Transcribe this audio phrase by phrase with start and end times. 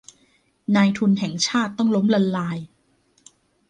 [0.75, 2.57] นายทุนแห่งชาติต้องล้มละลาย